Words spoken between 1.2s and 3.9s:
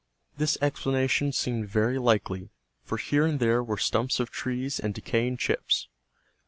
seemed very likely, for here and there were